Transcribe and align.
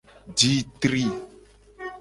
Ji 0.43 0.49
tri. 0.85 1.03